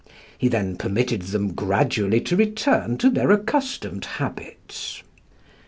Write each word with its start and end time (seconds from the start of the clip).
He 0.35 0.47
then 0.47 0.77
permitted 0.77 1.21
them 1.21 1.53
gradually 1.53 2.21
to 2.21 2.35
return 2.35 2.97
to 2.97 3.09
their 3.11 3.29
accustomed 3.29 4.05
habits. 4.17 5.03